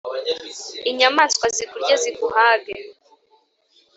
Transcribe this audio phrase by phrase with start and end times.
[0.89, 2.75] inyamaswa zikurye ziguhage